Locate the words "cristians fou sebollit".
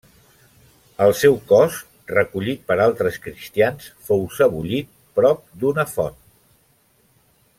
3.27-4.91